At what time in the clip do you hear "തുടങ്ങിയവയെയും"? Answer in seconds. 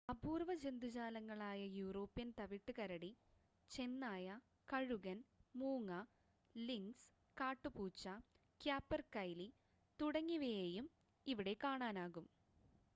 9.99-10.87